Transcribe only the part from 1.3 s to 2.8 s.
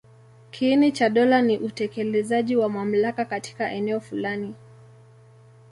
ni utekelezaji wa